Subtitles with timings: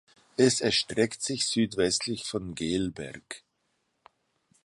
[0.35, 3.43] Es erstreckt sich südwestlich von Gehlberg.